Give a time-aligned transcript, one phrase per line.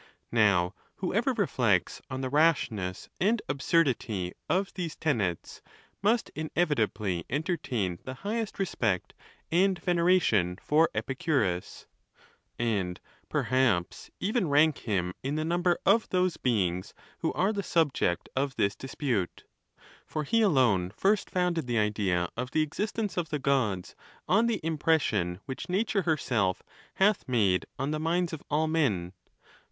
[0.31, 5.61] Now, whoever reflects on the rashness and absurdity of these tenets
[6.01, 9.13] must inevitably entertain the highest respect
[9.51, 11.85] and veneration for Epicurus,
[12.57, 18.27] and perhaps even rank him in the number of those beings who are the subject
[18.35, 19.43] of this dispute;
[20.07, 23.95] for he alone first founded the idea of the exist ence of the Gods
[24.27, 26.63] on the impression which nature herself
[26.99, 29.13] hatli made on tlie minds of all men.